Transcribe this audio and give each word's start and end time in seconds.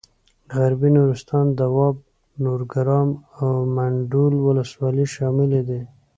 غربي 0.57 0.89
نورستان 0.95 1.45
دواب 1.59 1.95
نورګرام 2.43 3.09
او 3.41 3.51
منډول 3.75 4.33
ولسوالۍ 4.45 5.05
شاملې 5.15 5.61
دي. 5.69 5.81